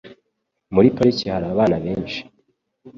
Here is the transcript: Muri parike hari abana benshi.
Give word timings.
Muri 0.73 0.87
parike 0.95 1.27
hari 1.33 1.45
abana 1.53 1.77
benshi. 1.85 2.19